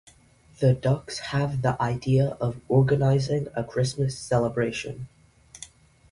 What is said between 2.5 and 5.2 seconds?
organizing a Christmas celebration.